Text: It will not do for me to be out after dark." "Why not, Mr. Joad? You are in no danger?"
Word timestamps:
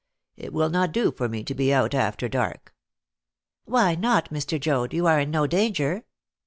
It 0.35 0.51
will 0.51 0.71
not 0.71 0.91
do 0.93 1.11
for 1.11 1.29
me 1.29 1.43
to 1.43 1.53
be 1.53 1.71
out 1.71 1.93
after 1.93 2.27
dark." 2.27 2.73
"Why 3.65 3.93
not, 3.93 4.31
Mr. 4.31 4.59
Joad? 4.59 4.93
You 4.95 5.05
are 5.05 5.19
in 5.19 5.29
no 5.29 5.45
danger?" 5.45 6.05